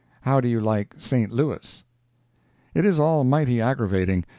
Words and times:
—How 0.21 0.41
do 0.41 0.47
you 0.47 0.59
like 0.59 0.95
St. 0.97 1.31
Louis?" 1.31 1.83
It 2.73 2.85
is 2.85 2.99
almighty 2.99 3.61
aggravating. 3.61 4.25